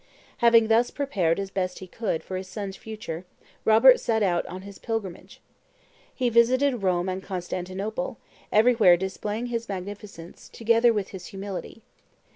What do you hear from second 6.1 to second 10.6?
He visited Rome and Constantinople, everywhere displaying his magnificence,